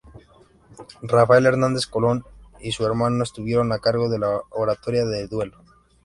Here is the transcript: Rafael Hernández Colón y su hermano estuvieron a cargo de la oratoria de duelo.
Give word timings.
Rafael 1.03 1.45
Hernández 1.45 1.85
Colón 1.85 2.25
y 2.59 2.71
su 2.71 2.83
hermano 2.83 3.21
estuvieron 3.23 3.71
a 3.71 3.77
cargo 3.77 4.09
de 4.09 4.17
la 4.17 4.41
oratoria 4.49 5.05
de 5.05 5.27
duelo. 5.27 5.61